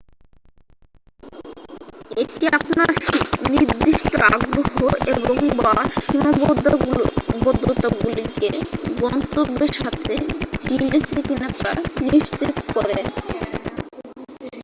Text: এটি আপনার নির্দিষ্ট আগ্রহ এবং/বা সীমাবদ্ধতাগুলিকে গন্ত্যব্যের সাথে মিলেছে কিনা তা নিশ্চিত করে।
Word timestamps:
এটি 2.17 2.45
আপনার 2.57 2.89
নির্দিষ্ট 3.51 4.11
আগ্রহ 4.29 4.75
এবং/বা 5.11 5.73
সীমাবদ্ধতাগুলিকে 6.03 8.49
গন্ত্যব্যের 9.01 9.71
সাথে 9.79 10.13
মিলেছে 10.69 11.17
কিনা 11.27 11.49
তা 11.59 11.71
নিশ্চিত 12.05 12.55
করে। 12.75 12.97